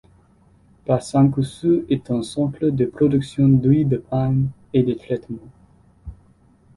Basankusu 0.87 1.85
est 1.87 2.09
un 2.09 2.23
centre 2.23 2.69
de 2.69 2.85
production 2.87 3.47
d'huile 3.47 3.87
de 3.87 3.97
palme 3.97 4.49
et 4.73 4.81
de 4.81 4.95
traitement. 4.95 5.51